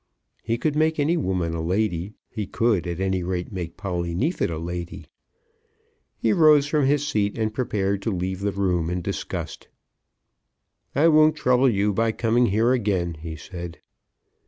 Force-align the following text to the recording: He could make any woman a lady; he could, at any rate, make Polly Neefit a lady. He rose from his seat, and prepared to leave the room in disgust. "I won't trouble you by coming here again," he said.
He 0.43 0.57
could 0.57 0.75
make 0.75 0.97
any 0.99 1.15
woman 1.15 1.53
a 1.53 1.61
lady; 1.61 2.15
he 2.27 2.47
could, 2.47 2.87
at 2.87 2.99
any 2.99 3.21
rate, 3.21 3.51
make 3.51 3.77
Polly 3.77 4.15
Neefit 4.15 4.49
a 4.49 4.57
lady. 4.57 5.05
He 6.17 6.33
rose 6.33 6.65
from 6.65 6.85
his 6.87 7.05
seat, 7.05 7.37
and 7.37 7.53
prepared 7.53 8.01
to 8.01 8.11
leave 8.11 8.39
the 8.39 8.51
room 8.51 8.89
in 8.89 9.03
disgust. 9.03 9.67
"I 10.95 11.07
won't 11.07 11.35
trouble 11.35 11.69
you 11.69 11.93
by 11.93 12.13
coming 12.13 12.47
here 12.47 12.71
again," 12.71 13.13
he 13.21 13.35
said. 13.35 13.79